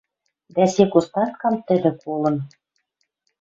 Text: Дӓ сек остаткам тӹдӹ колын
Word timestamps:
Дӓ 0.53 0.63
сек 0.73 0.91
остаткам 0.99 1.55
тӹдӹ 1.67 1.91
колын 2.01 2.35